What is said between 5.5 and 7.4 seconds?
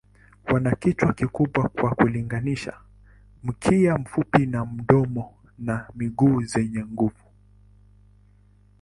na miguu zenye nguvu.